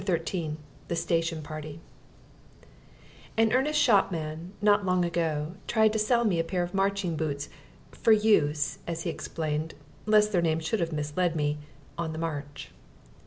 [0.03, 0.57] XIII
[0.87, 1.79] THE STATION PARTY
[3.37, 7.49] An earnest shopman not long ago tried to sell me a pair of marching boots,
[7.91, 9.75] "for use" as he explained,
[10.07, 11.59] lest their name should have misled me
[11.99, 12.71] "on the march."